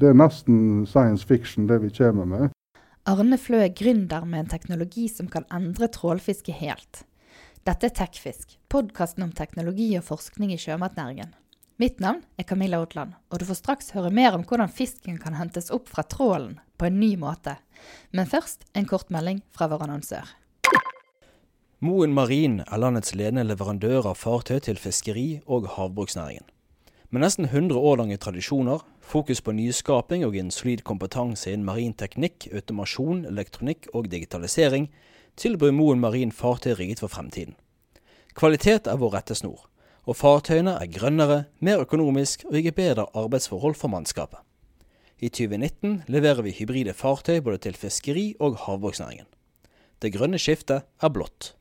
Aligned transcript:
det 0.00 0.08
er 0.08 0.16
nesten 0.16 0.86
science 0.88 1.26
fiction, 1.26 1.66
det 1.68 1.80
vi 1.82 1.90
kommer 1.92 2.24
med. 2.24 2.56
Arne 3.08 3.36
Flø 3.40 3.60
er 3.64 3.74
gründer 3.76 4.24
med 4.24 4.44
en 4.44 4.50
teknologi 4.52 5.08
som 5.08 5.28
kan 5.28 5.44
endre 5.52 5.88
trålfiske 5.92 6.54
helt. 6.56 7.02
Dette 7.68 7.90
er 7.90 7.94
Tekfisk, 7.96 8.56
podkasten 8.72 9.26
om 9.26 9.32
teknologi 9.36 9.92
og 9.98 10.06
forskning 10.06 10.54
i 10.54 10.58
sjømatnæringen. 10.60 11.34
Mitt 11.80 12.00
navn 12.00 12.22
er 12.36 12.44
Camilla 12.44 12.80
Otland, 12.80 13.14
og 13.32 13.40
du 13.40 13.46
får 13.48 13.60
straks 13.60 13.92
høre 13.96 14.12
mer 14.12 14.36
om 14.36 14.44
hvordan 14.44 14.72
fisken 14.72 15.16
kan 15.20 15.36
hentes 15.36 15.70
opp 15.72 15.88
fra 15.88 16.04
trålen 16.04 16.58
på 16.80 16.88
en 16.88 17.00
ny 17.00 17.14
måte. 17.20 17.56
Men 18.12 18.28
først 18.28 18.66
en 18.76 18.88
kort 18.88 19.08
melding 19.12 19.40
fra 19.56 19.68
vår 19.68 19.86
annonsør. 19.86 20.28
Moen 21.80 22.12
Marin 22.12 22.60
er 22.66 22.80
landets 22.80 23.14
ledende 23.16 23.46
leverandør 23.48 24.10
av 24.12 24.20
fartøy 24.20 24.60
til 24.60 24.80
fiskeri- 24.80 25.40
og 25.46 25.68
havbruksnæringen. 25.76 26.44
Med 27.10 27.24
nesten 27.24 27.48
100 27.48 27.80
år 27.80 27.96
lange 28.02 28.20
tradisjoner, 28.20 28.84
fokus 29.10 29.42
på 29.42 29.52
nyskaping 29.52 30.22
og 30.26 30.36
en 30.38 30.52
solid 30.54 30.84
kompetanse 30.86 31.50
innen 31.50 31.66
marin 31.66 31.96
teknikk, 31.98 32.46
automasjon, 32.54 33.24
elektronikk 33.26 33.88
og 33.94 34.10
digitalisering, 34.12 34.86
tilbyr 35.36 35.74
Moen 35.74 36.00
Marin 36.02 36.32
fartøy 36.32 36.76
rigget 36.78 37.02
for 37.02 37.12
fremtiden. 37.12 37.56
Kvalitet 38.38 38.86
er 38.86 39.00
vår 39.00 39.16
rettesnor, 39.16 39.66
og 40.06 40.16
fartøyene 40.16 40.76
er 40.78 40.92
grønnere, 40.94 41.40
mer 41.60 41.82
økonomisk 41.82 42.46
og 42.48 42.60
gir 42.60 42.76
bedre 42.76 43.08
arbeidsforhold 43.14 43.74
for 43.78 43.90
mannskapet. 43.92 44.38
I 45.20 45.28
2019 45.28 46.04
leverer 46.08 46.40
vi 46.46 46.54
hybride 46.56 46.94
fartøy 46.96 47.42
både 47.44 47.58
til 47.66 47.76
fiskeri- 47.76 48.36
og 48.40 48.56
havbruksnæringen. 48.64 49.26
Det 50.00 50.14
grønne 50.14 50.38
skiftet 50.40 50.86
er 51.02 51.12
blått. 51.12 51.54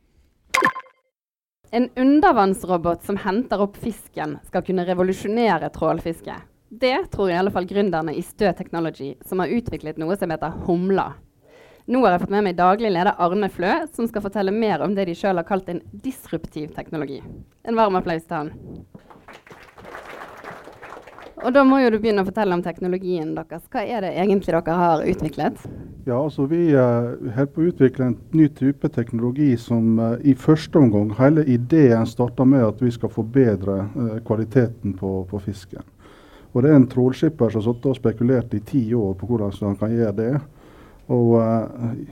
En 1.75 1.89
undervannsrobot 1.99 3.03
som 3.05 3.19
henter 3.21 3.61
opp 3.61 3.75
fisken, 3.77 4.39
skal 4.47 4.63
kunne 4.65 4.87
revolusjonere 4.87 5.69
trålfiske. 5.75 6.37
Det 6.69 7.11
tror 7.11 7.31
i 7.31 7.33
alle 7.33 7.51
fall 7.51 7.65
gründerne 7.65 8.13
i 8.13 8.21
Stø 8.21 8.51
Technology, 8.53 9.15
som 9.25 9.39
har 9.41 9.49
utviklet 9.49 9.97
noe 9.97 10.13
som 10.17 10.29
heter 10.29 10.53
Humla. 10.67 11.07
Nå 11.89 12.03
har 12.03 12.13
jeg 12.13 12.21
fått 12.21 12.33
med 12.35 12.45
meg 12.45 12.59
daglig 12.59 12.91
leder 12.93 13.17
Arne 13.17 13.49
Flø, 13.49 13.71
som 13.95 14.05
skal 14.05 14.21
fortelle 14.21 14.53
mer 14.53 14.83
om 14.85 14.93
det 14.93 15.07
de 15.09 15.15
sjøl 15.17 15.41
har 15.41 15.47
kalt 15.47 15.71
en 15.73 15.81
disruptiv 16.05 16.69
teknologi. 16.75 17.23
En 17.65 17.79
varm 17.79 17.97
applaus 17.97 18.27
til 18.29 18.37
han. 18.37 18.51
Og 21.39 21.53
da 21.55 21.63
må 21.65 21.79
jo 21.79 21.89
du 21.89 21.97
begynne 22.03 22.21
å 22.21 22.27
fortelle 22.27 22.53
om 22.53 22.61
teknologien 22.61 23.31
deres. 23.33 23.65
Hva 23.71 23.81
er 23.81 24.05
det 24.05 24.13
egentlig 24.21 24.53
dere 24.53 24.77
har 24.77 25.05
utviklet? 25.07 25.61
Ja, 26.05 26.19
altså 26.19 26.45
Vi 26.51 26.67
uh, 26.75 27.15
holder 27.33 27.53
på 27.53 27.63
å 27.63 27.69
utvikle 27.71 28.11
en 28.11 28.17
ny 28.35 28.45
type 28.53 28.89
teknologi 28.93 29.55
som 29.57 29.97
uh, 29.97 30.17
i 30.21 30.33
første 30.37 30.77
omgang 30.79 31.11
Hele 31.17 31.45
ideen 31.49 32.05
starta 32.09 32.45
med 32.45 32.65
at 32.65 32.83
vi 32.83 32.91
skal 32.93 33.09
forbedre 33.13 33.79
uh, 33.95 34.17
kvaliteten 34.27 34.93
på, 34.99 35.23
på, 35.29 35.41
fisken. 35.47 35.85
Og 36.51 36.63
Det 36.63 36.71
er 36.71 36.79
en 36.79 36.87
trålskipper 36.89 37.53
som 37.53 37.65
har 37.65 37.89
og 37.91 37.97
spekulert 37.97 38.53
i 38.57 38.63
ti 38.65 38.81
år 38.93 39.13
på 39.19 39.27
hvordan 39.29 39.51
han 39.61 39.77
kan 39.77 39.93
gjøre 39.93 40.15
det. 40.17 40.31
Og 41.09 41.35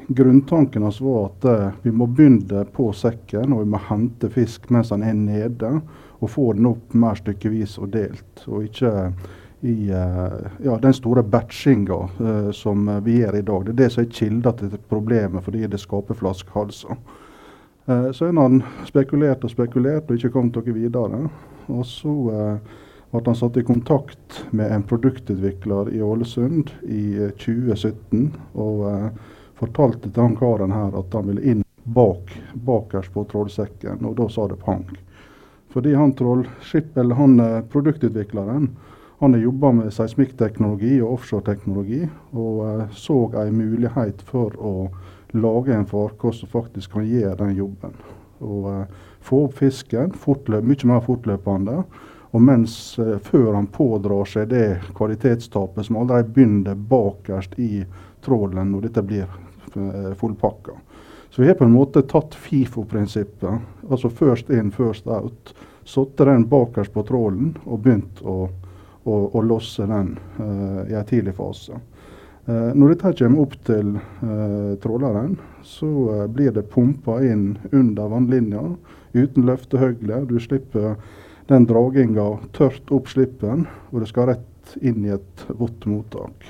Grunntanken 0.08 0.84
hans 0.86 1.02
var 1.02 1.28
at 1.30 1.74
vi 1.84 1.92
må 1.94 2.08
begynne 2.10 2.64
på 2.74 2.92
sekken 2.94 3.54
og 3.54 3.64
vi 3.64 3.72
må 3.74 3.82
hente 3.90 4.30
fisk 4.34 4.70
mens 4.74 4.90
han 4.94 5.06
er 5.06 5.14
nede 5.14 5.72
og 6.20 6.32
få 6.34 6.52
den 6.58 6.70
opp 6.70 6.94
mer 6.98 7.18
stykkevis 7.18 7.78
og 7.82 7.92
delt. 7.94 8.46
Og 8.48 8.66
ikke 8.70 8.94
i 9.62 9.92
uh, 9.92 10.48
ja, 10.64 10.78
den 10.82 10.94
store 10.94 11.24
batchinga 11.24 11.98
uh, 12.20 12.52
som 12.52 12.90
vi 13.04 13.20
gjør 13.22 13.40
i 13.40 13.46
dag. 13.46 13.66
Det 13.66 13.74
er 13.74 13.80
det 13.82 13.92
som 13.94 14.04
er 14.04 14.12
kilda 14.14 14.54
til 14.58 14.76
problemet, 14.90 15.44
fordi 15.44 15.66
det 15.68 15.82
skaper 15.82 16.18
flaskehalser. 16.18 16.98
Uh, 17.88 18.12
så 18.12 18.30
har 18.30 18.38
han 18.42 18.62
spekulert 18.86 19.44
og 19.44 19.54
spekulert 19.54 20.10
og 20.10 20.18
ikke 20.18 20.34
kommet 20.34 20.60
noe 20.60 20.78
videre. 20.78 21.24
Og 21.68 21.86
så 21.86 22.14
ble 23.12 23.22
han 23.26 23.38
satt 23.40 23.58
i 23.58 23.64
kontakt 23.64 24.42
med 24.52 24.72
en 24.72 24.84
produktutvikler 24.84 25.94
i 25.96 26.02
Ålesund 26.04 26.74
i 26.84 27.32
2017. 27.40 28.34
Og 28.60 28.84
fortalte 29.58 30.12
til 30.12 30.22
han 30.22 30.36
karen 30.38 30.76
her 30.76 30.96
at 31.00 31.16
han 31.16 31.30
ville 31.32 31.44
inn 31.44 31.64
bak, 31.88 32.34
bakerst 32.54 33.14
på 33.14 33.24
trålsekken, 33.32 34.04
og 34.06 34.18
da 34.20 34.28
sa 34.30 34.48
det 34.52 34.60
pang. 34.64 34.86
Fordi 35.72 35.94
han, 35.96 36.14
eller 36.96 37.16
han 37.16 37.40
eh, 37.40 37.62
produktutvikleren 37.72 38.70
han 39.20 39.34
har 39.34 39.42
jobba 39.42 39.72
med 39.72 39.94
seismikkteknologi 39.94 41.00
og 41.02 41.14
offshoreteknologi, 41.18 42.04
og 42.32 42.60
eh, 42.68 42.84
så 42.94 43.18
en 43.42 43.58
mulighet 43.58 44.22
for 44.22 44.54
å 44.60 44.74
lage 45.34 45.74
en 45.74 45.90
farkost 45.90 46.44
som 46.44 46.52
faktisk 46.54 46.94
kan 46.98 47.08
gjøre 47.08 47.40
den 47.42 47.56
jobben. 47.58 47.96
Og 48.40 48.72
eh, 48.74 49.04
Få 49.28 49.42
opp 49.44 49.58
fisken 49.60 50.14
fortløp, 50.16 50.64
mye 50.64 50.88
mer 50.88 51.02
fortløpende. 51.04 51.82
Og 52.36 52.44
mens 52.44 52.98
eh, 53.00 53.18
før 53.24 53.54
han 53.54 53.70
pådrar 53.72 54.28
seg 54.28 54.50
det 54.52 54.68
kvalitetstapet 54.98 55.88
som 55.88 56.02
allerede 56.02 56.34
begynner 56.36 56.76
bakerst 56.76 57.60
i 57.60 57.86
trålen 58.26 58.74
når 58.74 58.90
dette 58.90 59.06
blir 59.06 59.44
fullpakka. 60.18 60.74
Så 61.30 61.42
vi 61.42 61.48
har 61.48 61.54
på 61.54 61.64
en 61.64 61.72
måte 61.72 62.02
tatt 62.02 62.36
FIFO-prinsippet, 62.36 63.60
altså 63.90 64.10
first 64.10 64.50
in, 64.50 64.72
first 64.72 65.08
out. 65.08 65.54
Satt 65.86 66.18
den 66.18 66.48
bakerst 66.50 66.94
på 66.94 67.04
trålen 67.06 67.52
og 67.66 67.84
begynt 67.84 68.24
å, 68.26 68.48
å, 69.04 69.18
å 69.38 69.44
losse 69.46 69.86
den 69.86 70.16
eh, 70.40 70.82
i 70.92 70.98
en 70.98 71.06
tidlig 71.06 71.36
fase. 71.38 71.78
Uh, 72.48 72.72
når 72.80 72.94
dette 72.94 73.12
kommer 73.20 73.44
opp 73.44 73.54
til 73.68 73.90
uh, 74.00 74.74
tråleren, 74.80 75.34
så 75.68 76.26
blir 76.32 76.54
det 76.56 76.70
pumpa 76.72 77.20
inn 77.28 77.58
under 77.70 78.08
vannlinja 78.08 78.62
uten 79.12 79.46
løftehøgle. 79.46 80.22
Du 80.30 80.40
slipper 80.40 80.96
den 81.48 81.66
draginga 81.66 82.38
tørt 82.52 82.92
opp 82.92 83.08
slippen, 83.08 83.66
og 83.92 84.02
det 84.04 84.10
skal 84.12 84.32
rett 84.34 84.78
inn 84.84 85.06
i 85.06 85.14
et 85.16 85.46
vått 85.48 85.86
mottak. 85.88 86.48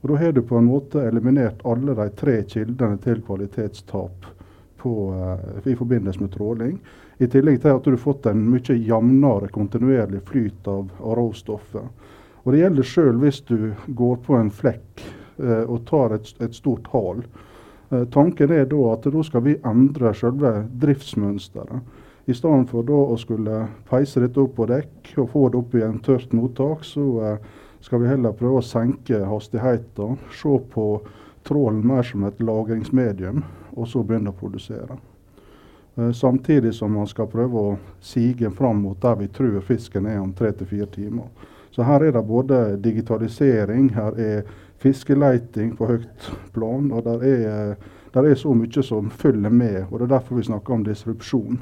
Og 0.00 0.08
Da 0.10 0.16
har 0.16 0.32
du 0.32 0.42
på 0.42 0.58
en 0.58 0.68
måte 0.68 1.02
eliminert 1.08 1.64
alle 1.64 1.94
de 1.94 2.08
tre 2.16 2.42
kildene 2.46 2.98
til 3.02 3.22
kvalitetstap 3.22 4.26
på, 4.78 4.92
uh, 5.10 5.68
i 5.68 5.74
forbindelse 5.76 6.20
med 6.20 6.32
tråling. 6.32 6.78
I 7.18 7.26
tillegg 7.26 7.62
til 7.62 7.74
at 7.74 7.84
du 7.84 7.90
har 7.90 8.02
fått 8.02 8.28
en 8.30 8.44
mye 8.50 8.76
jevnere 8.76 9.48
kontinuerlig 9.50 10.22
flyt 10.28 10.68
av, 10.68 10.92
av 11.00 11.16
råstoffet. 11.18 11.88
Og 12.44 12.52
Det 12.52 12.60
gjelder 12.60 12.86
sjøl 12.86 13.18
hvis 13.18 13.40
du 13.48 13.72
går 13.86 14.20
på 14.26 14.36
en 14.38 14.50
flekk 14.50 15.02
uh, 15.42 15.64
og 15.64 15.86
tar 15.88 16.14
et, 16.14 16.30
et 16.40 16.54
stort 16.54 16.86
hal. 16.92 17.24
Uh, 17.90 18.04
tanken 18.14 18.52
er 18.54 18.68
da 18.70 18.84
at 18.92 19.08
da 19.08 19.24
skal 19.26 19.42
vi 19.48 19.58
endre 19.66 20.14
selve 20.14 20.52
driftsmønsteret. 20.78 21.82
I 22.28 22.34
stedet 22.36 22.68
for 22.68 22.84
da 22.84 22.96
å 23.08 23.16
skulle 23.16 23.62
peise 23.88 24.20
dette 24.20 24.42
opp 24.42 24.58
på 24.58 24.66
dekk 24.68 25.14
og 25.22 25.30
få 25.32 25.46
det 25.48 25.62
opp 25.62 25.76
i 25.78 25.84
en 25.86 26.00
tørt 26.04 26.34
mottak, 26.36 26.84
så 26.84 27.38
skal 27.80 28.02
vi 28.02 28.10
heller 28.10 28.34
prøve 28.36 28.60
å 28.60 28.66
senke 28.68 29.22
hastigheten. 29.24 30.18
Se 30.36 30.58
på 30.74 30.88
trålen 31.48 31.86
mer 31.88 32.04
som 32.04 32.26
et 32.28 32.42
lagringsmedium, 32.44 33.40
og 33.72 33.88
så 33.88 34.02
begynne 34.04 34.34
å 34.34 34.36
produsere. 34.36 34.98
Eh, 35.96 36.12
samtidig 36.12 36.74
som 36.74 36.92
man 36.92 37.06
skal 37.08 37.30
prøve 37.32 37.62
å 37.62 37.76
sige 38.00 38.50
fram 38.50 38.82
mot 38.84 39.00
der 39.00 39.16
vi 39.22 39.28
tror 39.28 39.60
fisken 39.64 40.06
er 40.06 40.20
om 40.20 40.32
tre 40.36 40.52
til 40.52 40.66
fire 40.66 40.86
timer. 40.92 41.30
Så 41.70 41.82
her 41.82 42.04
er 42.04 42.12
det 42.12 42.24
både 42.26 42.76
digitalisering, 42.82 43.88
her 43.94 44.20
er 44.20 44.44
fiskeleiting 44.82 45.76
på 45.76 45.88
høyt 45.88 46.28
plan, 46.52 46.92
og 46.92 47.04
der 47.04 47.24
er, 47.24 47.74
der 48.14 48.30
er 48.30 48.34
så 48.34 48.52
mye 48.52 48.82
som 48.82 49.10
følger 49.10 49.50
med. 49.50 49.86
og 49.90 49.98
Det 49.98 50.06
er 50.10 50.14
derfor 50.18 50.36
vi 50.36 50.42
snakker 50.42 50.74
om 50.74 50.84
disrupsjon. 50.84 51.60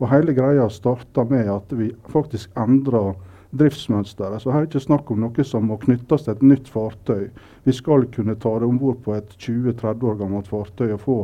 Og 0.00 0.10
Hele 0.10 0.34
greia 0.36 0.68
starta 0.68 1.24
med 1.24 1.48
at 1.52 1.72
vi 1.72 1.90
faktisk 2.12 2.52
endrer 2.58 3.14
driftsmønsteret. 3.56 4.42
Så 4.42 4.52
her 4.52 4.60
er 4.60 4.66
det 4.66 4.74
ikke 4.74 4.86
snakk 4.86 5.10
om 5.10 5.22
noe 5.24 5.44
som 5.46 5.68
må 5.70 5.78
knyttes 5.80 6.26
til 6.26 6.34
et 6.34 6.44
nytt 6.44 6.68
fartøy. 6.68 7.28
Vi 7.64 7.74
skal 7.74 8.08
kunne 8.12 8.36
ta 8.36 8.56
det 8.60 8.68
om 8.68 8.78
bord 8.78 9.02
på 9.04 9.16
et 9.16 9.36
20-30 9.38 10.08
år 10.10 10.18
gammelt 10.22 10.50
fartøy 10.50 10.90
og 10.90 11.04
få 11.04 11.18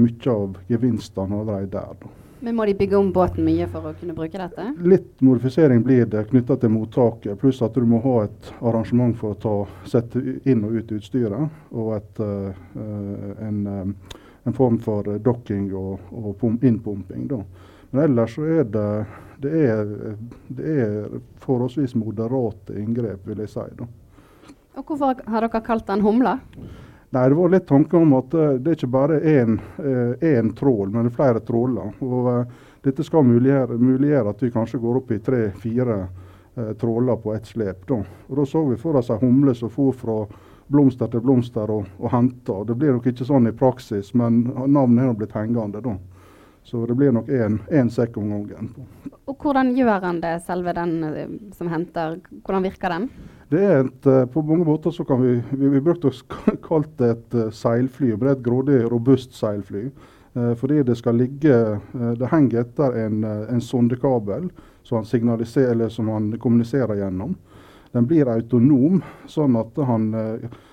mye 0.00 0.30
av 0.30 0.60
gevinstene 0.70 1.40
allerede 1.40 1.72
der. 1.74 1.96
Da. 2.00 2.12
Men 2.44 2.56
Må 2.56 2.66
de 2.66 2.74
bygge 2.74 2.96
om 2.96 3.12
båten 3.12 3.44
mye 3.46 3.64
for 3.72 3.88
å 3.88 3.94
kunne 3.96 4.12
bruke 4.16 4.36
dette? 4.36 4.66
Litt 4.84 5.22
modifisering 5.24 5.80
blir 5.84 6.04
det 6.12 6.26
knytta 6.28 6.58
til 6.60 6.74
mottaket. 6.74 7.38
Pluss 7.40 7.62
at 7.64 7.76
du 7.78 7.86
må 7.88 8.02
ha 8.04 8.26
et 8.26 8.50
arrangement 8.60 9.16
for 9.16 9.32
å 9.32 9.38
ta, 9.40 9.54
sette 9.88 10.20
inn 10.44 10.64
og 10.66 10.74
ut 10.76 10.92
utstyret. 10.92 11.54
Og 11.72 11.94
et, 11.96 12.20
uh, 12.20 12.50
en, 13.46 13.62
uh, 13.64 14.18
en, 14.44 14.56
form 14.56 14.76
for 14.84 15.08
docking 15.24 15.70
og, 15.72 16.04
og 16.12 16.44
innpumping. 16.60 17.24
Da. 17.32 17.40
Men 17.94 18.08
ellers 18.08 18.34
så 18.34 18.42
er 18.42 18.64
det 18.66 18.88
det 19.38 19.50
er, 19.70 19.90
det 20.48 20.72
er 20.82 21.18
forholdsvis 21.42 21.94
moderate 21.94 22.74
inngrep, 22.80 23.26
vil 23.28 23.42
jeg 23.44 23.50
si. 23.52 23.64
Da. 23.78 23.86
Og 24.74 24.88
Hvorfor 24.88 25.20
har 25.30 25.44
dere 25.44 25.60
kalt 25.62 25.86
den 25.86 26.02
humla? 26.02 26.38
Nei, 27.14 27.28
Det 27.28 27.36
var 27.38 27.52
litt 27.52 27.66
tanke 27.68 27.98
om 27.98 28.16
at 28.18 28.34
uh, 28.34 28.54
det 28.58 28.72
er 28.72 28.78
ikke 28.78 28.90
bare 28.90 29.20
én 29.20 29.58
uh, 29.78 30.54
trål, 30.58 30.90
men 30.90 31.12
flere 31.14 31.42
tråler. 31.46 31.92
Og 32.02 32.30
uh, 32.30 32.64
Dette 32.82 33.06
skal 33.06 33.24
muliggjøre, 33.24 33.78
muliggjøre, 33.78 34.32
at 34.34 34.42
vi 34.42 34.50
kanskje 34.52 34.80
går 34.82 34.98
opp 35.00 35.12
i 35.14 35.20
tre-fire 35.24 36.02
tråler 36.78 37.16
på 37.18 37.32
ett 37.34 37.46
slep. 37.48 37.86
Da. 37.88 37.96
Og 38.28 38.36
da 38.38 38.44
så 38.46 38.60
vi 38.68 38.76
for 38.78 38.98
oss 39.00 39.08
ei 39.10 39.16
humle 39.18 39.54
som 39.56 39.70
for 39.72 39.96
fra 39.96 40.18
blomster 40.70 41.08
til 41.10 41.22
blomster 41.24 41.72
og, 41.72 41.88
og 41.98 42.12
henta. 42.12 42.58
Det 42.68 42.76
blir 42.78 42.92
nok 42.94 43.08
ikke 43.10 43.26
sånn 43.26 43.48
i 43.48 43.54
praksis, 43.56 44.12
men 44.14 44.44
navnet 44.68 45.08
er 45.08 45.16
blitt 45.18 45.34
hengende. 45.34 45.80
da. 45.82 45.96
Så 46.64 46.86
det 46.86 46.94
blir 46.96 47.12
nok 47.12 47.28
én 47.28 47.90
sekk 47.92 48.16
om 48.16 48.30
gangen. 48.30 48.70
Og 49.28 49.36
hvordan 49.36 49.74
gjør 49.76 50.00
han 50.00 50.20
det, 50.22 50.32
selve 50.46 50.72
den 50.72 50.94
eh, 51.04 51.34
som 51.52 51.68
henter? 51.68 52.16
Hvordan 52.40 52.64
virker 52.64 52.94
den? 52.94 53.08
Det 53.52 53.60
er 53.60 53.80
et, 53.82 54.06
eh, 54.08 54.24
På 54.32 54.42
mange 54.42 54.64
måter 54.64 54.90
så 54.90 55.04
kan 55.04 55.20
vi 55.20 55.42
Vi, 55.50 55.68
vi 55.68 55.80
brukte 55.80 56.08
å 56.08 56.56
kalle 56.68 56.88
det 56.96 57.10
et 57.10 57.34
uh, 57.34 57.50
seilfly. 57.50 58.14
Det 58.16 58.28
er 58.28 58.32
et 58.32 58.42
grådig, 58.44 58.80
robust 58.90 59.36
seilfly. 59.36 59.90
Fordi 60.34 60.82
det 60.82 60.96
skal 60.98 61.14
ligge 61.14 61.56
Det 62.18 62.26
henger 62.26 62.64
etter 62.64 62.96
en, 63.04 63.20
en 63.22 63.60
sondekabel 63.62 64.48
som 64.82 65.04
han, 65.04 65.90
som 65.90 66.08
han 66.08 66.32
kommuniserer 66.42 66.96
gjennom. 66.98 67.36
Den 67.92 68.08
blir 68.10 68.26
autonom, 68.26 68.98
sånn 69.30 69.54
at 69.54 69.78
han, 69.86 70.10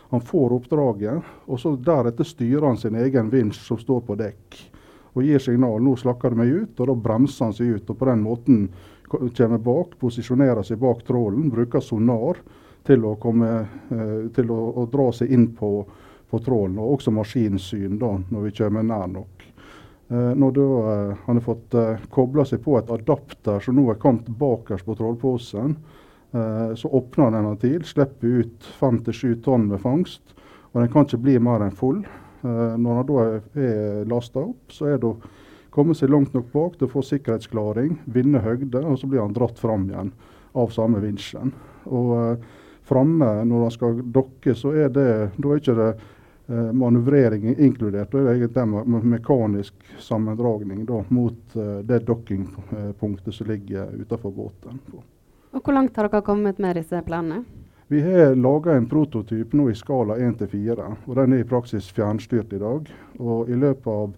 han 0.10 0.26
får 0.26 0.56
oppdraget. 0.58 1.22
Og 1.46 1.62
så 1.62 1.76
deretter 1.78 2.26
styrer 2.26 2.66
han 2.72 2.82
sin 2.82 2.98
egen 2.98 3.30
vinsj 3.30 3.62
som 3.62 3.78
står 3.78 4.02
på 4.08 4.18
dekk 4.18 4.58
og 5.14 5.24
gir 5.26 5.40
signal. 5.44 5.82
Nå 5.84 5.96
slakker 6.00 6.32
det 6.32 6.40
meg 6.40 6.54
ut, 6.56 6.80
og 6.80 6.88
da 6.88 6.96
bremser 6.96 7.48
han 7.48 7.56
seg 7.56 7.76
ut. 7.76 7.90
og 7.90 8.00
På 8.00 8.08
den 8.08 8.24
måten 8.24 8.66
kommer 9.12 9.58
bak, 9.58 9.98
posisjonerer 10.00 10.64
seg 10.64 10.80
bak 10.80 11.04
trålen, 11.08 11.50
bruker 11.52 11.84
sonar 11.84 12.40
til 12.88 13.06
å, 13.06 13.16
komme, 13.22 13.50
eh, 13.92 14.30
til 14.34 14.52
å, 14.52 14.60
å 14.82 14.88
dra 14.92 15.10
seg 15.14 15.32
inn 15.34 15.52
på, 15.58 15.72
på, 16.30 16.40
trålen. 16.40 16.80
Og 16.80 16.98
også 16.98 17.14
maskinsyn 17.14 18.00
da, 18.02 18.16
når 18.32 18.48
vi 18.48 18.54
kommer 18.62 18.88
nær 18.88 19.10
nok. 19.12 19.48
Eh, 20.12 20.32
når 20.40 20.56
da, 20.58 20.68
eh, 20.94 21.26
han 21.28 21.42
har 21.42 21.46
fått 21.46 21.78
kobla 22.14 22.48
seg 22.48 22.64
på 22.64 22.80
et 22.80 22.92
adapter 22.92 23.60
som 23.64 23.78
nå 23.78 23.90
er 23.92 24.00
kommet 24.02 24.32
bakerst 24.32 24.88
på 24.88 24.98
trålposen, 25.00 25.76
så 26.32 26.88
åpner 26.96 27.34
den 27.36 27.58
til, 27.60 27.82
slipper 27.84 28.38
ut 28.40 28.68
5-7 28.80 29.42
tonn 29.44 29.66
med 29.68 29.82
fangst. 29.84 30.32
Og 30.72 30.78
den 30.80 30.88
kan 30.94 31.04
ikke 31.04 31.18
bli 31.26 31.34
mer 31.44 31.66
enn 31.66 31.76
full. 31.76 31.98
Eh, 32.44 32.78
når 32.78 32.96
han 33.00 33.10
da 33.10 33.26
er, 33.62 34.06
lasta 34.10 34.42
opp, 34.44 34.72
så 34.74 34.90
er 34.92 35.02
det 35.02 35.10
å 35.10 35.18
komme 35.74 35.96
seg 35.98 36.12
langt 36.12 36.34
nok 36.36 36.50
bak 36.54 36.78
til 36.78 36.88
å 36.88 36.94
få 36.96 37.04
sikkerhetsklaring, 37.06 38.00
vinne 38.12 38.42
høgde, 38.44 38.82
og 38.82 38.98
så 39.00 39.10
blir 39.10 39.22
han 39.24 39.36
dratt 39.36 39.62
fram 39.62 39.86
igjen 39.90 40.12
av 40.58 40.74
samme 40.76 41.00
vinsjen. 41.04 41.54
Og 41.88 42.10
uh, 42.12 42.50
framme 42.84 43.30
når 43.48 43.68
han 43.68 43.76
skal 43.78 44.02
dokke, 44.04 44.56
så 44.58 44.74
er 44.76 44.92
det 44.92 45.08
da 45.38 45.54
er 45.54 45.62
ikke 45.62 45.78
det 45.78 45.88
uh, 45.94 46.74
manøvrering 46.76 47.54
inkludert. 47.54 48.12
Da 48.12 48.20
er 48.20 48.28
det 48.28 48.36
egentlig 48.42 48.84
me 48.92 49.02
mekanisk 49.14 49.96
sammendragning 50.04 50.84
da, 50.90 51.00
mot 51.08 51.56
det 51.88 52.04
dokkingpunktet 52.10 53.38
som 53.38 53.48
ligger 53.54 53.96
utenfor 54.02 54.36
båten. 54.36 54.84
Og 55.52 55.64
Hvor 55.64 55.78
langt 55.78 55.96
har 55.96 56.10
dere 56.10 56.26
kommet 56.26 56.60
med 56.60 56.82
disse 56.82 57.00
planene? 57.08 57.46
Vi 57.92 58.02
har 58.02 58.36
laga 58.36 58.74
en 58.74 58.86
prototyp 58.90 59.54
nå 59.54 59.66
i 59.70 59.74
skala 59.76 60.16
1 60.16 60.38
til 60.40 60.48
4. 60.48 60.84
og 61.06 61.16
Den 61.16 61.34
er 61.36 61.42
i 61.44 61.48
praksis 61.48 61.90
fjernstyrt 61.92 62.54
i 62.56 62.60
dag. 62.62 62.86
Og 63.20 63.50
I 63.52 63.58
løpet 63.60 63.90
av 63.92 64.14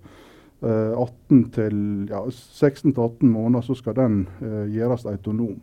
eh, 0.62 0.92
ja, 0.94 2.20
16-18 2.30 3.24
måneder 3.26 3.66
så 3.66 3.74
skal 3.74 3.96
den 3.98 4.20
eh, 4.46 4.68
gjøres 4.76 5.08
autonom. 5.10 5.58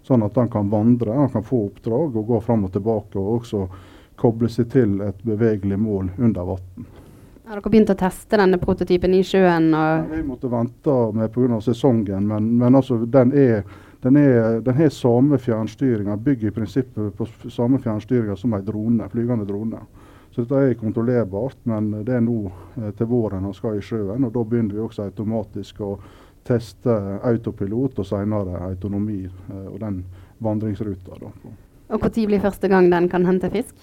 Sånn 0.00 0.24
at 0.24 0.38
den 0.40 0.48
kan 0.48 0.72
vandre, 0.72 1.12
den 1.12 1.28
kan 1.34 1.44
få 1.44 1.66
oppdrag 1.66 2.16
og 2.16 2.32
gå 2.32 2.40
fram 2.48 2.64
og 2.64 2.72
tilbake. 2.78 3.20
Og 3.20 3.42
også 3.42 3.66
koble 4.16 4.48
seg 4.48 4.72
til 4.72 4.96
et 5.04 5.20
bevegelig 5.20 5.76
mål 5.84 6.08
under 6.16 6.48
vann. 6.54 6.88
Har 7.44 7.60
dere 7.60 7.74
begynt 7.76 7.92
å 7.92 8.00
teste 8.06 8.40
denne 8.40 8.62
prototypen 8.62 9.20
i 9.20 9.20
sjøen? 9.20 9.68
Ja, 9.76 10.00
vi 10.08 10.24
måtte 10.24 10.48
vente 10.48 10.96
med 11.12 11.28
pga. 11.36 11.60
sesongen, 11.60 12.24
men, 12.24 12.54
men 12.56 12.80
altså, 12.80 13.02
den 13.04 13.36
er 13.36 13.68
den, 14.00 14.14
den 14.64 14.74
har 14.74 14.88
samme 14.88 15.38
fjernstyringa, 15.38 16.16
bygger 16.16 16.48
i 16.48 16.54
prinsippet 16.56 17.16
på 17.16 17.26
samme 17.50 17.78
fjernstyringa 17.78 18.36
som 18.36 18.54
en 18.56 18.64
drone, 18.64 19.08
flygende 19.12 19.44
drone. 19.44 19.82
Så 20.30 20.44
dette 20.44 20.54
er 20.62 20.74
kontrollerbart, 20.78 21.58
men 21.66 21.90
det 22.06 22.14
er 22.14 22.22
nå 22.22 22.44
eh, 22.78 22.92
til 22.96 23.08
våren 23.10 23.44
han 23.44 23.54
skal 23.54 23.80
i 23.80 23.82
sjøen. 23.84 24.24
og 24.24 24.32
Da 24.32 24.44
begynner 24.46 24.76
vi 24.78 24.84
også 24.84 25.08
automatisk 25.08 25.80
å 25.82 25.96
teste 26.46 26.94
autopilot 27.26 27.98
og 27.98 28.06
senere 28.06 28.62
autonomi 28.68 29.24
eh, 29.26 29.66
og 29.66 29.80
den 29.82 30.04
vandringsruta. 30.38 31.18
Da. 31.20 31.32
Og 31.90 32.06
Når 32.06 32.26
blir 32.30 32.40
første 32.40 32.68
gang 32.70 32.90
den 32.92 33.08
kan 33.10 33.26
hente 33.26 33.50
fisk? 33.50 33.74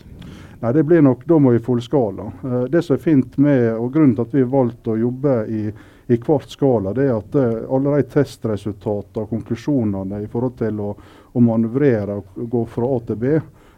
Nei, 0.62 0.72
det 0.74 0.86
blir 0.88 1.04
nok, 1.04 1.28
Da 1.28 1.38
må 1.38 1.52
vi 1.52 1.60
fullskala. 1.60 2.32
Eh, 2.44 2.64
det 2.72 2.82
som 2.86 2.96
er 2.96 3.04
fint 3.04 3.38
med, 3.38 3.74
og 3.76 3.92
Grunnen 3.94 4.16
til 4.16 4.26
at 4.26 4.34
vi 4.34 4.48
valgte 4.48 4.96
å 4.96 5.02
jobbe 5.04 5.36
i 5.52 5.64
i 6.08 6.18
hvert 6.18 6.50
skala, 6.50 6.94
det 6.96 7.08
er 7.08 7.18
at 7.18 7.36
uh, 7.36 7.68
alle 7.76 7.98
de 8.00 8.08
testresultatene 8.14 9.26
og 9.26 9.32
konklusjonene 9.34 10.22
i 10.24 10.30
forhold 10.32 10.56
til 10.62 10.80
å, 10.80 10.94
å 11.34 11.44
manøvrere 11.44 12.16
og 12.22 12.48
gå 12.52 12.64
fra 12.72 12.88
A 12.96 13.00
til 13.10 13.20
B, 13.20 13.34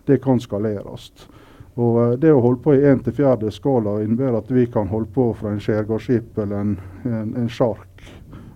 det 0.05 0.19
kan 0.21 0.41
skaleres. 0.41 1.09
Og 1.79 1.97
uh, 1.97 2.13
Det 2.21 2.33
å 2.33 2.43
holde 2.43 2.61
på 2.65 2.77
i 2.77 2.85
1 2.85 3.03
til 3.07 3.17
4 3.21 3.53
skala 3.55 3.97
innebærer 4.03 4.43
at 4.43 4.53
vi 4.53 4.67
kan 4.69 4.91
holde 4.93 5.09
på 5.15 5.31
fra 5.39 5.55
en 5.55 5.63
skjærgårdsskip 5.63 6.37
eller 6.45 6.61
en, 6.61 6.77
en, 7.09 7.35
en 7.43 7.49
sjark 7.49 8.05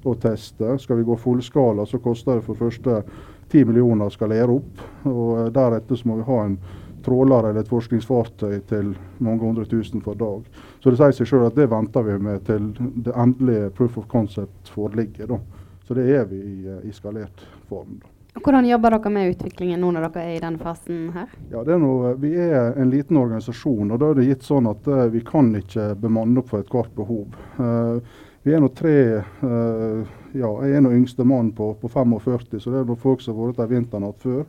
og 0.03 0.19
teste. 0.21 0.77
Skal 0.83 0.99
vi 0.99 1.07
gå 1.07 1.17
fullskala, 1.17 1.87
så 1.89 1.97
koster 2.03 2.37
det 2.37 2.45
for 2.45 2.59
første 2.59 3.01
10 3.49 3.69
millioner 3.69 4.09
å 4.09 4.13
skalere 4.13 4.59
opp. 4.59 4.85
og 5.09 5.27
uh, 5.39 5.51
Deretter 5.55 5.97
så 5.97 6.11
må 6.11 6.21
vi 6.21 6.29
ha 6.29 6.41
en 6.45 6.57
tråler 7.05 7.49
eller 7.49 7.63
et 7.63 7.71
forskningsfartøy 7.71 8.55
til 8.69 8.93
mange 9.23 9.43
hundre 9.43 9.65
tusen 9.69 10.01
for 10.03 10.19
dag. 10.19 10.47
Så 10.79 10.91
det 10.91 11.01
sier 11.01 11.17
seg 11.19 11.29
selv 11.29 11.49
at 11.49 11.59
det 11.59 11.69
venter 11.71 12.07
vi 12.07 12.17
med 12.21 12.45
til 12.47 12.71
det 12.77 13.13
endelige 13.13 13.69
proof 13.77 13.99
of 14.01 14.07
concept 14.11 14.71
foreligger. 14.73 15.35
Da. 15.35 15.39
Så 15.87 15.97
det 15.97 16.07
er 16.15 16.25
vi 16.29 16.39
i, 16.39 16.57
eh, 16.67 16.89
i 16.89 16.95
skalert 16.95 17.45
form. 17.69 17.99
Da. 18.01 18.13
Hvordan 18.41 18.65
jobber 18.65 18.95
dere 18.95 19.09
med 19.13 19.29
utviklingen 19.29 19.81
nå 19.83 19.91
når 19.93 20.07
dere 20.07 20.23
er 20.25 20.35
i 20.37 20.41
den 20.41 20.55
fasen 20.57 21.01
her? 21.13 21.29
Ja, 21.51 21.61
er 21.61 21.77
noe, 21.77 22.15
Vi 22.17 22.33
er 22.33 22.73
en 22.81 22.89
liten 22.89 23.17
organisasjon, 23.17 23.91
og 23.91 23.99
da 24.01 24.09
er 24.09 24.17
det 24.17 24.25
gitt 24.25 24.47
sånn 24.47 24.69
at 24.71 24.87
uh, 24.89 25.05
vi 25.13 25.21
kan 25.21 25.51
ikke 25.59 25.91
bemanne 26.01 26.41
opp 26.41 26.49
for 26.49 26.63
ethvert 26.63 26.95
behov. 26.97 27.27
Uh, 27.59 28.01
vi 28.43 28.55
er 28.55 28.63
nå 28.63 28.71
tre 28.75 28.95
uh, 29.21 30.01
ja, 30.33 30.49
Jeg 30.65 30.73
er 30.75 30.81
nå 30.81 30.95
yngste 30.97 31.23
mann 31.23 31.53
på, 31.53 31.75
på 31.79 31.91
45, 31.93 32.57
så 32.59 32.73
det 32.73 32.81
er 32.81 32.89
noe 32.89 32.99
folk 32.99 33.21
som 33.21 33.37
har 33.37 33.51
vært 33.51 33.61
der 33.61 33.71
vinteren 33.75 34.09
igjen 34.09 34.21
før. 34.25 34.43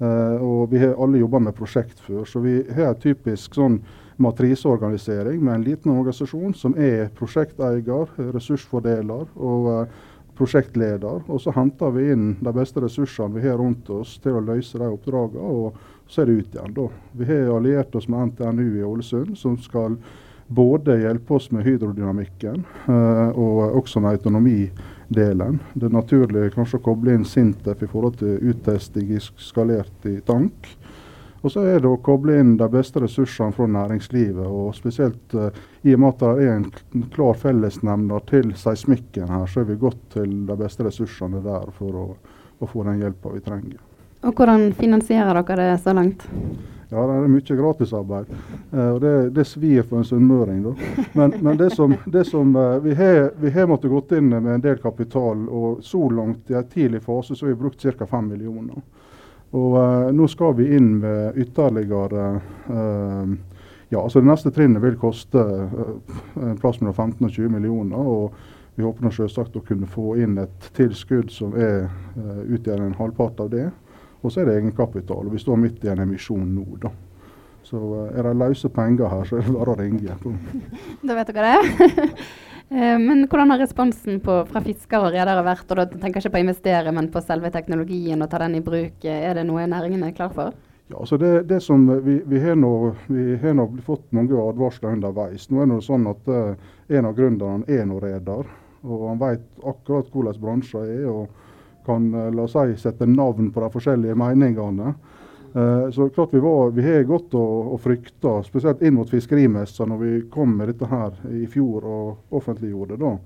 Uh, 0.00 0.40
og 0.40 0.70
vi 0.72 0.80
har 0.80 0.94
alle 0.96 1.20
jobba 1.20 1.42
med 1.44 1.56
prosjekt 1.56 1.98
før, 2.00 2.24
så 2.24 2.40
vi 2.40 2.62
har 2.72 2.94
en 2.94 3.02
typisk 3.02 3.58
sånn 3.58 3.82
matriseorganisering 4.20 5.42
med 5.44 5.54
en 5.54 5.66
liten 5.66 5.92
organisasjon 5.92 6.54
som 6.56 6.76
er 6.80 7.10
prosjekteier, 7.16 8.14
ressursfordeler 8.32 9.28
og 9.36 9.68
uh, 9.68 10.00
prosjektleder. 10.40 11.20
Og 11.28 11.42
så 11.44 11.52
henter 11.56 11.92
vi 11.96 12.08
inn 12.14 12.30
de 12.40 12.54
beste 12.56 12.80
ressursene 12.80 13.36
vi 13.36 13.44
har 13.48 13.60
rundt 13.60 13.90
oss 13.92 14.16
til 14.24 14.38
å 14.38 14.44
løse 14.44 14.80
de 14.80 14.88
oppdragene, 14.88 15.44
og 15.44 16.08
så 16.10 16.22
er 16.22 16.30
det 16.30 16.38
ut 16.38 16.56
igjen. 16.56 16.74
da. 16.76 16.88
Vi 17.20 17.28
har 17.28 17.52
alliert 17.58 17.94
oss 17.94 18.08
med 18.08 18.32
NTNU 18.32 18.66
i 18.80 18.86
Ålesund, 18.86 19.36
som 19.38 19.58
skal 19.60 19.98
både 20.50 20.96
hjelpe 20.98 21.36
oss 21.36 21.50
med 21.54 21.66
hydrodynamikken 21.68 22.64
uh, 22.88 23.28
og 23.36 23.76
også 23.82 24.02
med 24.02 24.18
autonomidelen. 25.10 25.60
Det 25.74 25.86
er 25.86 25.92
naturlig 25.92 26.54
kanskje 26.54 26.78
å 26.78 26.84
koble 26.84 27.14
inn 27.14 27.24
Sintef 27.24 27.82
i 27.82 27.86
forhold 27.86 28.18
til 28.18 28.38
uttesting 28.50 29.18
skalert 29.36 30.06
i 30.06 30.20
tank. 30.20 30.76
Og 31.42 31.50
så 31.50 31.62
er 31.64 31.80
det 31.80 31.88
å 31.88 31.96
koble 31.96 32.38
inn 32.38 32.58
de 32.58 32.68
beste 32.68 33.00
ressursene 33.00 33.52
fra 33.52 33.66
næringslivet. 33.66 34.46
og 34.46 34.74
Spesielt 34.74 35.34
uh, 35.34 35.48
i 35.82 35.94
og 35.94 36.00
med 36.00 36.08
at 36.10 36.20
det 36.20 36.44
er 36.44 36.56
en 36.58 37.06
klar 37.10 37.34
fellesnemner 37.34 38.20
til 38.28 38.52
seismikken 38.54 39.28
her, 39.28 39.46
så 39.46 39.60
er 39.60 39.70
vi 39.70 39.78
gått 39.80 40.02
til 40.12 40.46
de 40.46 40.56
beste 40.56 40.84
ressursene 40.84 41.40
der 41.40 41.70
for 41.78 41.96
å, 41.96 42.16
å 42.60 42.66
få 42.68 42.84
den 42.84 43.00
hjelpa 43.00 43.32
vi 43.32 43.40
trenger. 43.40 43.80
Og 44.20 44.36
Hvordan 44.36 44.74
finansierer 44.76 45.40
dere 45.40 45.70
det 45.72 45.80
så 45.80 45.96
langt? 45.96 46.26
Ja, 46.90 47.04
det 47.06 47.14
er 47.14 47.28
mye 47.30 47.56
gratisarbeid. 47.56 48.30
Eh, 48.72 48.88
og 48.90 49.00
det, 49.00 49.12
det 49.36 49.44
svir 49.46 49.84
for 49.86 50.00
en 50.00 50.08
sunnmøring. 50.08 50.64
Men, 51.14 51.36
men, 51.38 51.58
det 51.58 51.70
som, 51.76 51.94
det 52.06 52.24
som 52.26 52.56
eh, 52.56 52.78
vi, 52.82 52.94
har, 52.98 53.30
vi 53.38 53.52
har 53.54 53.68
måttet 53.70 53.92
gått 53.92 54.16
inn 54.18 54.32
med 54.32 54.48
en 54.50 54.64
del 54.64 54.80
kapital, 54.82 55.44
og 55.46 55.84
så 55.86 56.08
langt 56.10 56.50
i 56.50 56.58
en 56.58 56.66
tidlig 56.66 57.04
fase 57.06 57.36
så 57.36 57.46
har 57.46 57.54
vi 57.54 57.60
brukt 57.62 57.82
ca. 57.82 58.06
5 58.06 58.32
millioner. 58.32 58.82
Og 59.50 59.74
uh, 59.74 60.10
nå 60.14 60.28
skal 60.30 60.54
vi 60.60 60.68
inn 60.76 60.92
med 61.02 61.38
ytterligere 61.42 62.26
uh, 62.70 63.32
ja, 63.90 63.98
altså 63.98 64.20
Det 64.20 64.28
neste 64.28 64.52
trinnet 64.54 64.82
vil 64.84 64.94
koste 64.94 65.42
en 65.42 66.58
plass 66.60 66.78
mellom 66.78 66.94
15 66.94 67.26
og 67.26 67.32
20 67.34 67.48
millioner. 67.56 67.98
og 67.98 68.34
vi 68.78 68.86
håper 68.86 69.10
selvsagt 69.10 69.56
å 69.58 69.64
kunne 69.66 69.88
få 69.90 70.14
inn 70.22 70.38
et 70.38 70.68
tilskudd 70.78 71.32
som 71.34 71.56
er, 71.58 71.90
uh, 72.14 72.44
utgjør 72.46 72.84
en 72.86 72.94
halvpart 72.98 73.42
av 73.42 73.50
det. 73.50 73.66
Og 74.20 74.32
så 74.32 74.42
er 74.42 74.50
det 74.50 74.58
egenkapital. 74.58 75.26
og 75.26 75.32
Vi 75.32 75.40
står 75.40 75.56
midt 75.56 75.84
i 75.84 75.92
en 75.92 76.04
emisjon 76.04 76.44
nå, 76.54 76.66
da. 76.82 76.92
Så 77.62 77.78
uh, 77.78 78.06
er 78.16 78.24
det 78.26 78.36
løse 78.40 78.68
penger 78.72 79.10
her, 79.12 79.26
så 79.28 79.38
er 79.38 79.46
det 79.46 79.54
bare 79.54 79.74
å 79.74 79.78
ringe. 79.78 80.16
da 81.06 81.18
vet 81.18 81.34
dere 81.34 81.58
det. 81.58 82.14
Eh, 82.70 82.98
men 83.02 83.24
hvordan 83.26 83.50
har 83.50 83.58
responsen 83.58 84.20
på, 84.22 84.34
fra 84.46 84.60
fiskere 84.62 85.08
og 85.08 85.14
redere 85.16 85.42
vært? 85.42 85.64
Og 85.72 85.78
da 85.80 85.88
tenker 85.90 86.20
jeg 86.20 86.28
ikke 86.28 86.36
på 86.36 86.38
å 86.38 86.44
investere, 86.44 86.92
men 86.94 87.08
på 87.10 87.18
selve 87.24 87.50
teknologien 87.50 88.22
og 88.22 88.28
ta 88.30 88.38
den 88.44 88.54
i 88.54 88.62
bruk. 88.62 89.02
Er 89.02 89.34
det 89.34 89.42
noe 89.48 89.64
næringen 89.66 90.04
er 90.06 90.12
klar 90.14 90.30
for? 90.36 90.54
Ja, 90.90 91.00
altså 91.00 91.18
det, 91.18 91.48
det 91.50 91.60
som 91.62 91.88
Vi, 92.04 92.20
vi 92.26 92.40
har 92.42 92.54
nå, 92.54 92.94
vi 93.10 93.36
har 93.42 93.54
nå 93.58 93.66
fått 93.86 94.06
mange 94.14 94.38
advarsler 94.38 94.94
underveis. 94.94 95.48
Nå 95.50 95.64
er 95.64 95.70
det 95.70 95.80
sånn 95.86 96.06
at 96.10 96.30
uh, 96.30 96.54
En 96.94 97.10
av 97.10 97.18
gründerne 97.18 97.66
er 97.66 97.90
nå 97.90 97.98
reder. 98.02 98.46
og 98.82 99.04
Han 99.08 99.20
vet 99.20 99.46
akkurat 99.66 100.10
hvordan 100.10 100.40
bransjen 100.42 100.86
er. 100.86 101.06
og 101.10 101.28
kan 101.86 102.14
eh, 102.14 102.30
la 102.34 102.46
oss 102.46 102.56
si, 102.56 102.76
sette 102.82 103.06
navn 103.06 103.50
på 103.52 103.62
de 103.64 103.70
forskjellige 103.74 104.18
meningene. 104.18 104.94
Uh, 105.50 105.90
så 105.90 106.08
klart 106.14 106.34
Vi, 106.34 106.38
var, 106.38 106.70
vi 106.70 106.82
har 106.82 107.02
gått 107.02 107.34
og, 107.34 107.72
og 107.74 107.80
frykta, 107.82 108.36
spesielt 108.46 108.84
inn 108.86 108.94
mot 108.94 109.10
fiskerimessa 109.10 109.82
når 109.82 109.98
vi 109.98 110.10
kom 110.30 110.52
med 110.54 110.70
dette 110.70 110.86
her 110.86 111.16
i 111.34 111.42
fjor 111.50 111.88
og 111.90 112.36
offentliggjorde 112.38 113.00
det. 113.00 113.16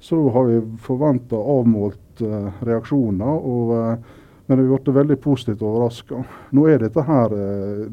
så 0.00 0.22
har 0.30 0.46
vi 0.48 0.62
forventa 0.80 1.36
avmålt 1.36 2.22
uh, 2.24 2.48
reaksjoner. 2.64 3.44
og 3.52 3.74
uh, 3.76 4.16
men 4.48 4.62
vi 4.62 4.78
ble 4.78 4.92
veldig 4.96 5.18
positivt 5.20 5.60
overraska. 5.60 6.22
Nå 6.56 6.62
er 6.72 6.78
dette 6.80 7.02
her 7.04 7.34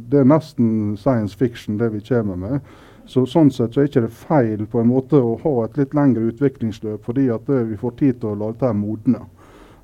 det 0.08 0.22
er 0.22 0.30
nesten 0.30 0.96
science 0.96 1.36
fiction, 1.36 1.76
det 1.78 1.90
vi 1.92 2.00
kommer 2.00 2.40
med. 2.40 2.62
Så 3.06 3.26
Sånn 3.30 3.52
sett 3.54 3.76
så 3.76 3.84
er 3.84 3.90
det 3.90 3.92
ikke 3.92 4.18
feil 4.24 4.66
på 4.66 4.80
en 4.82 4.90
måte 4.90 5.20
å 5.22 5.36
ha 5.44 5.54
et 5.66 5.76
litt 5.78 5.94
lengre 5.94 6.32
utviklingsløp, 6.32 7.04
fordi 7.06 7.28
at 7.34 7.50
vi 7.50 7.78
får 7.78 7.98
tid 8.00 8.22
til 8.22 8.32
å 8.32 8.40
la 8.40 8.54
dette 8.54 8.72
modne. 8.74 9.22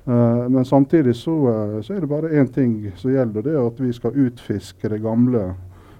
Uh, 0.04 0.48
men 0.48 0.64
samtidig 0.64 1.16
så, 1.16 1.30
uh, 1.48 1.80
så, 1.82 1.94
er 1.94 2.00
det 2.00 2.06
bare 2.06 2.28
én 2.28 2.48
ting 2.52 2.90
som 2.96 3.12
gjelder, 3.12 3.42
det 3.42 3.52
er 3.54 3.66
at 3.66 3.80
vi 3.80 3.92
skal 3.94 4.16
utfiske 4.18 4.88
det 4.90 4.98
gamle, 5.02 5.52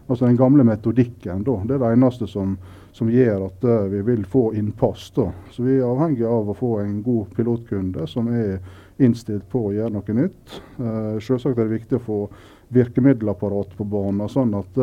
altså 0.09 0.27
den 0.27 0.37
gamle 0.37 0.65
metodikken. 0.67 1.45
Da. 1.47 1.61
Det 1.65 1.77
er 1.77 1.85
det 1.85 1.91
eneste 1.95 2.27
som, 2.27 2.57
som 2.93 3.11
gjør 3.11 3.47
at 3.47 3.67
uh, 3.69 3.85
vi 3.93 4.03
vil 4.11 4.25
få 4.27 4.49
innpass. 4.59 5.13
Da. 5.15 5.29
Så 5.55 5.63
vi 5.63 5.79
er 5.79 5.87
avhengig 5.87 6.27
av 6.27 6.51
å 6.51 6.59
få 6.59 6.81
en 6.83 6.99
god 7.03 7.31
pilotkunde 7.37 8.09
som 8.11 8.31
er 8.35 8.59
innstilt 9.03 9.47
på 9.51 9.69
å 9.69 9.75
gjøre 9.77 9.95
noe 9.95 10.19
nytt. 10.19 10.59
Uh, 10.81 11.23
selvsagt 11.23 11.55
er 11.55 11.69
det 11.69 11.79
viktig 11.79 12.01
å 12.01 12.07
få 12.09 12.19
virkemiddelapparat 12.73 13.77
på 13.77 13.85
banen, 13.85 14.25
sånn 14.33 14.55
at 14.57 14.79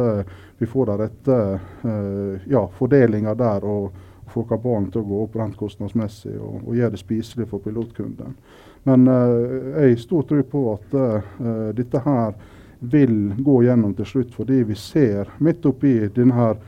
vi 0.59 0.67
får 0.69 0.91
den 0.91 0.99
rette 0.99 1.37
ja, 2.45 2.61
fordelinga 2.77 3.33
der. 3.33 3.65
og 3.65 3.95
få 4.29 4.43
kabalen 4.45 4.91
til 4.93 5.01
å 5.01 5.07
gå 5.09 5.21
opp 5.23 5.37
rent 5.39 5.57
kostnadsmessig 5.57 6.35
og, 6.37 6.59
og 6.67 6.75
gjøre 6.77 6.93
det 6.93 7.01
spiselig 7.01 7.47
for 7.49 7.63
pilotkunden. 7.63 8.35
Men 8.83 9.07
uh, 9.07 9.15
jeg 9.75 9.93
har 9.93 10.01
stor 10.01 10.25
tro 10.29 10.43
på 10.51 10.63
at 10.73 10.95
uh, 10.95 11.69
dette 11.75 12.01
her 12.05 12.33
vil 12.79 13.15
gå 13.43 13.61
gjennom 13.65 13.93
til 13.97 14.07
slutt, 14.07 14.35
fordi 14.35 14.61
vi 14.67 14.77
ser 14.79 15.31
midt 15.43 15.65
oppi 15.67 15.97
denne 16.15 16.37
her 16.37 16.59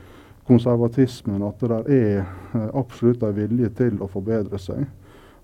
konservatismen 0.48 1.44
at 1.46 1.62
det 1.62 1.78
er 1.96 2.24
uh, 2.52 2.68
absolutt 2.82 3.24
en 3.24 3.36
vilje 3.36 3.72
til 3.78 4.02
å 4.02 4.10
forbedre 4.12 4.60
seg. 4.60 4.84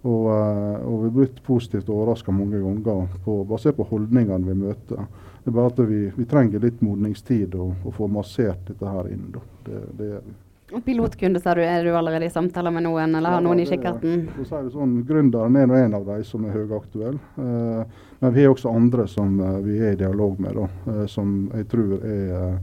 Og, 0.07 0.29
og 0.31 1.01
vi 1.03 1.09
er 1.09 1.15
blitt 1.17 1.41
positivt 1.43 1.89
overraska 1.91 2.31
mange 2.31 2.61
ganger 2.63 3.17
på, 3.25 3.41
basert 3.49 3.75
på 3.81 3.89
holdningene 3.91 4.47
vi 4.47 4.55
møter. 4.61 5.09
Det 5.43 5.51
er 5.51 5.57
bare 5.57 5.73
at 5.73 5.81
vi, 5.91 6.03
vi 6.15 6.27
trenger 6.31 6.63
litt 6.63 6.85
modningstid 6.87 7.57
og, 7.59 7.89
få 7.97 8.07
massert 8.07 8.63
dette 8.71 8.93
her 8.95 9.11
inn. 9.11 9.27
Det, 9.67 9.81
det 9.99 10.13
gjør 10.13 10.29
vi. 10.29 10.37
Pilotkunde, 10.69 11.41
sa 11.41 11.55
du. 11.55 11.63
Er 11.65 11.85
du 11.85 11.97
allerede 11.97 12.27
i 12.27 12.33
samtaler 12.33 12.73
med 12.75 12.85
noen, 12.85 13.15
eller 13.17 13.33
har 13.33 13.41
ja, 13.41 13.45
noen 13.45 13.63
i 13.63 13.67
kikkerten? 13.69 14.27
Så 14.45 14.63
det 14.67 14.75
sånn, 14.75 14.99
Gründeren 15.09 15.57
er 15.57 15.73
en 15.79 15.97
av 15.97 16.05
de 16.05 16.19
som 16.29 16.45
er 16.45 16.57
høyaktuelle. 16.59 17.21
Eh, 17.41 18.01
men 18.21 18.35
vi 18.35 18.45
har 18.45 18.53
også 18.53 18.75
andre 18.77 19.07
som 19.09 19.39
eh, 19.41 19.61
vi 19.65 19.79
er 19.81 19.97
i 19.97 20.01
dialog 20.03 20.37
med, 20.45 20.59
da, 20.59 20.67
eh, 20.93 21.07
som 21.09 21.49
jeg 21.57 21.69
tror 21.73 21.95
er 22.05 22.59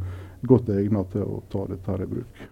godt 0.45 0.69
egnet 0.75 1.15
til 1.15 1.25
å 1.25 1.41
ta 1.49 1.65
dette 1.71 1.91
her 1.91 2.05
i 2.05 2.11
bruk. 2.11 2.43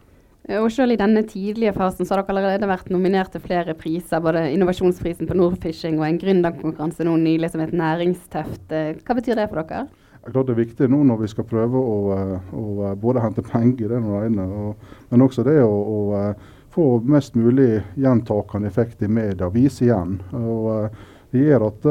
Og 0.58 0.68
selv 0.76 0.92
i 0.92 1.00
denne 1.00 1.22
tidlige 1.24 1.72
fasen 1.78 2.04
så 2.04 2.18
har 2.18 2.24
dere 2.26 2.34
allerede 2.34 2.68
vært 2.68 2.90
nominert 2.92 3.32
til 3.32 3.44
flere 3.46 3.78
priser. 3.80 4.20
Både 4.26 4.50
innovasjonsprisen 4.52 5.30
på 5.30 5.38
Nordfishing 5.40 6.02
og 6.02 6.08
en 6.10 6.18
gründerkonkurranse 6.20 7.06
nå 7.08 7.14
nylig 7.22 7.54
som 7.54 7.64
het 7.64 7.72
Næringsteft. 7.78 8.74
Hva 9.06 9.16
betyr 9.16 9.40
det 9.40 9.48
for 9.54 9.62
dere? 9.62 9.86
Klart 10.32 10.48
det 10.48 10.54
er 10.54 10.62
viktig 10.62 10.90
nå 10.92 11.02
når 11.08 11.24
vi 11.24 11.30
skal 11.32 11.48
prøve 11.48 11.80
å, 11.80 11.96
eh, 12.16 12.52
å 12.56 12.66
eh, 12.88 12.98
både 13.00 13.24
hente 13.24 13.44
penger, 13.46 13.92
det 13.92 14.00
og 14.00 14.36
det 14.38 14.46
og, 14.46 14.92
men 15.10 15.26
også 15.26 15.44
det 15.48 15.58
å, 15.64 15.72
å, 15.72 15.98
eh, 16.20 16.52
få 16.74 16.88
mest 17.06 17.36
mulig 17.36 17.84
gjentakende 18.00 18.70
effekt 18.70 19.04
i 19.04 19.08
media, 19.08 19.50
vise 19.54 19.86
igjen. 19.86 20.20
Og 20.34 20.90
Det 21.34 21.42
gjør 21.42 21.64
at 21.66 21.86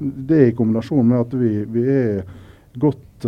det 0.00 0.38
i 0.40 0.52
kombinasjon 0.56 1.08
med 1.08 1.18
at 1.20 1.34
vi, 1.36 1.50
vi 1.68 1.82
er 1.92 2.22
godt 2.80 3.26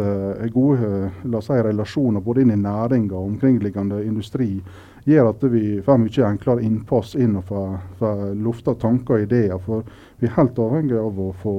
gode 0.53 1.11
la 1.29 1.41
oss 1.43 1.51
si, 1.51 1.59
relasjoner 1.65 2.25
både 2.25 2.41
inn 2.41 2.55
i 2.55 2.57
næringa 2.61 3.13
og 3.13 3.35
omkringliggende 3.35 3.99
industri, 4.05 4.63
gjør 5.05 5.29
at 5.29 5.45
vi 5.53 5.83
får 5.85 6.01
mye 6.01 6.25
enklere 6.29 6.65
innpass 6.65 7.15
inn 7.21 7.37
og 7.37 7.53
får 8.01 8.25
lufta 8.41 8.77
tanker 8.81 9.19
og 9.19 9.27
ideer. 9.27 9.61
For 9.61 9.85
vi 10.21 10.29
er 10.29 10.37
helt 10.39 10.61
avhengig 10.65 10.97
av 11.01 11.21
å 11.21 11.29
få, 11.45 11.55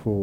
få 0.00 0.16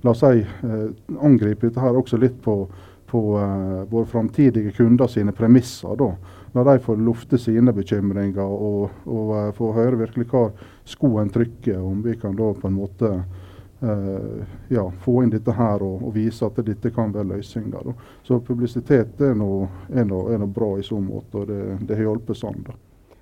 la 0.00 0.10
oss 0.10 0.20
si, 0.20 0.46
eh, 0.62 0.88
angripe 1.20 1.66
dette 1.66 1.80
her 1.80 1.96
også 1.96 2.18
litt 2.20 2.40
på, 2.42 2.68
på 3.08 3.22
uh, 3.38 3.84
våre 3.88 4.06
framtidige 4.06 4.72
kunder 4.76 5.06
sine 5.06 5.32
premisser. 5.32 5.96
da. 5.96 6.12
Når 6.52 6.64
de 6.64 6.78
får 6.84 6.96
lufte 6.96 7.38
sine 7.38 7.72
bekymringer 7.72 8.44
og, 8.44 8.90
og 9.06 9.34
uh, 9.34 9.52
få 9.56 9.72
høre 9.76 10.02
virkelig 10.04 10.28
hva 10.28 10.48
skoen 10.84 11.32
trykker, 11.32 11.80
om 11.80 12.02
vi 12.04 12.16
kan 12.20 12.36
da 12.36 12.50
på 12.52 12.68
en 12.68 12.76
måte 12.76 13.12
uh, 13.80 14.42
ja, 14.68 14.84
få 15.04 15.22
inn 15.22 15.32
dette 15.32 15.56
her 15.56 15.82
og, 15.82 16.02
og, 16.02 16.12
vise 16.16 16.46
at 16.46 16.60
dette 16.66 16.92
kan 16.94 17.14
være 17.14 17.32
løsninger. 17.32 17.94
Så 18.26 18.42
publisitet 18.44 19.24
er 19.24 19.34
noe 19.38 20.52
bra 20.52 20.74
i 20.78 20.84
så 20.84 21.00
måte, 21.00 21.42
og 21.42 21.48
det, 21.48 21.62
det 21.88 21.96
har 21.96 22.10
hjulpet 22.10 22.42
sånn. 22.44 22.60
da. 22.66 22.76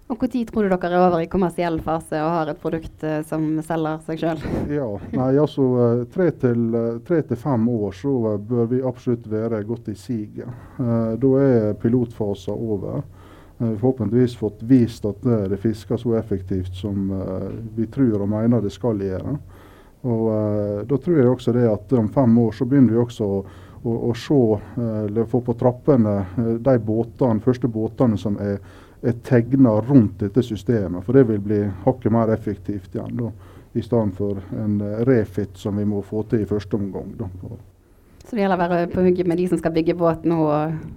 Og 0.06 0.22
Når 0.22 0.44
tror 0.46 0.62
du 0.62 0.70
dere 0.70 0.94
er 0.94 1.02
over 1.02 1.20
i 1.24 1.26
kommersiell 1.26 1.80
fase 1.82 2.20
og 2.22 2.30
har 2.30 2.50
et 2.52 2.60
produkt 2.62 3.02
uh, 3.02 3.24
som 3.26 3.58
selger 3.66 3.98
seg 4.06 4.20
sjøl? 4.20 4.44
Ja, 4.70 4.86
altså 5.26 5.66
uh, 5.66 6.04
tre, 6.14 6.28
til, 6.30 6.62
uh, 6.70 7.00
tre 7.02 7.24
til 7.26 7.40
fem 7.40 7.66
år 7.72 7.96
så 7.98 8.36
bør 8.38 8.68
vi 8.70 8.84
absolutt 8.86 9.26
være 9.26 9.64
godt 9.66 9.90
i 9.90 9.96
siget. 9.98 10.46
da 10.78 11.32
er 11.42 11.74
pilotfasen 11.82 12.54
over. 12.54 13.02
Har 13.58 13.74
forhåpentligvis 13.80 14.36
fått 14.36 14.62
vist 14.68 15.04
at 15.08 15.22
det 15.24 15.58
fisker 15.58 15.96
så 15.96 16.14
effektivt 16.18 16.76
som 16.76 17.08
vi 17.74 17.86
tror 17.88 18.20
og 18.20 18.28
mener 18.28 18.60
det 18.60 18.72
skal 18.74 19.00
gjøre. 19.00 19.38
Og 20.04 20.26
Da 20.86 20.98
tror 21.00 21.16
jeg 21.16 21.30
også 21.30 21.54
det 21.56 21.64
at 21.66 21.92
om 21.96 22.10
fem 22.12 22.36
år 22.38 22.52
så 22.52 22.66
begynner 22.68 22.92
vi 22.92 23.00
også 23.00 23.24
å, 23.24 23.38
å, 23.82 23.94
å 24.10 24.12
se, 24.12 24.42
eller 24.76 25.24
få 25.24 25.40
på 25.40 25.56
trappene 25.56 26.18
de 26.36 26.76
båtene, 26.84 27.40
første 27.40 27.70
båtene 27.72 28.20
som 28.20 28.36
er 28.36 28.60
tegna 29.26 29.76
rundt 29.80 30.20
dette 30.20 30.42
systemet. 30.42 31.04
For 31.04 31.16
det 31.16 31.26
vil 31.28 31.40
bli 31.42 31.60
hakket 31.84 32.12
mer 32.12 32.32
effektivt 32.34 32.94
igjen, 32.94 33.16
da, 33.20 33.30
i 33.76 33.84
stedet 33.84 34.16
for 34.16 34.40
en 34.56 34.80
eh, 34.80 35.00
refit 35.08 35.58
som 35.60 35.76
vi 35.76 35.84
må 35.88 36.02
få 36.02 36.24
til 36.30 36.44
i 36.44 36.48
første 36.48 36.78
omgang. 36.78 37.12
Da. 37.18 37.28
Så 38.26 38.34
det 38.34 38.42
gjelder 38.42 38.58
å 38.58 38.62
være 38.64 38.90
på 38.90 39.04
hugget 39.04 39.28
med 39.30 39.38
de 39.38 39.46
som 39.50 39.60
skal 39.60 39.74
bygge 39.76 39.94
båt 39.98 40.24
nå? 40.26 40.40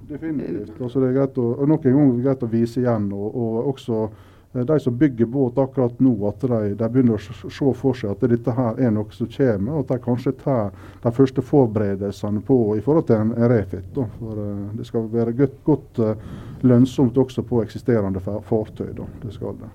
Definitivt. 0.09 0.79
Altså 0.79 1.03
det 1.03 1.11
er 1.11 1.19
greit 1.19 1.37
å, 1.37 1.51
og 1.59 1.69
Nok 1.69 1.85
en 1.85 1.99
gang 1.99 2.15
greit 2.23 2.45
å 2.45 2.49
vise 2.49 2.81
igjen. 2.81 3.11
og, 3.13 3.27
og 3.35 3.73
også 3.73 4.07
de 4.51 4.79
som 4.79 4.97
bygger 4.97 5.25
båt 5.25 5.57
akkurat 5.57 5.99
nå, 5.99 6.13
at 6.27 6.41
de, 6.41 6.73
de, 6.73 6.87
begynner 6.89 7.19
å 7.19 7.49
se 7.53 7.73
for 7.77 7.97
seg 7.97 8.15
at 8.15 8.23
dette 8.31 8.53
her 8.57 8.79
er 8.81 8.93
noe 8.95 9.13
som 9.13 9.29
kommer, 9.29 9.75
og 9.75 9.83
at 9.83 9.91
de 9.91 10.05
kanskje 10.07 10.33
tar 10.41 10.71
de 11.03 11.11
første 11.13 11.43
forberedelsene 11.45 12.41
på 12.47 12.57
i 12.77 12.81
forhold 12.85 13.05
til 13.11 13.21
en, 13.21 13.35
refit. 13.51 13.85
Da. 13.93 14.07
For 14.17 14.41
uh, 14.41 14.71
Det 14.79 14.87
skal 14.89 15.05
være 15.13 15.35
godt, 15.37 15.59
godt 15.67 16.01
uh, 16.01 16.31
lønnsomt 16.65 17.17
også 17.17 17.45
på 17.45 17.61
eksisterende 17.61 18.23
fartøy. 18.23 18.89
Da. 18.97 19.05
Det 19.21 19.35
skal 19.37 19.61
det. 19.61 19.69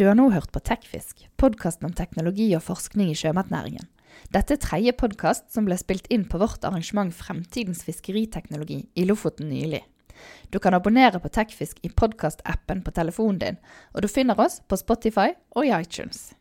Du 0.00 0.06
har 0.08 0.16
nå 0.16 0.30
hørt 0.32 0.48
på 0.50 0.62
Tekfisk, 0.64 1.26
podkasten 1.36 1.90
om 1.90 1.92
teknologi 1.92 2.48
og 2.56 2.64
forskning 2.64 3.12
i 3.12 3.18
sjømatnæringen. 3.18 3.84
Dette 4.32 4.56
er 4.56 4.60
tredje 4.60 4.96
podkast 4.96 5.50
som 5.52 5.68
ble 5.68 5.76
spilt 5.80 6.08
inn 6.12 6.24
på 6.28 6.40
vårt 6.40 6.64
arrangement 6.64 7.12
Fremtidens 7.12 7.84
fiskeriteknologi 7.84 8.86
i 8.96 9.04
Lofoten 9.08 9.52
nylig. 9.52 9.82
Du 10.50 10.58
kan 10.58 10.74
abonnere 10.74 11.20
på 11.20 11.30
Tekfisk 11.32 11.80
i 11.82 11.90
podkastappen 11.90 12.82
på 12.82 12.94
telefonen 12.94 13.40
din, 13.40 13.58
og 13.94 14.02
du 14.02 14.08
finner 14.08 14.40
oss 14.40 14.60
på 14.68 14.78
Spotify 14.80 15.32
og 15.56 15.66
i 15.66 15.74
iTunes. 15.76 16.32